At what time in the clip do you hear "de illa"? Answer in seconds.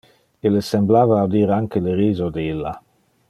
2.39-2.73